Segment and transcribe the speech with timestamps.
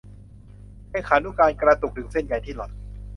[0.91, 2.71] เลขานุการกระตุกดึงเส้นใยที่หย่อน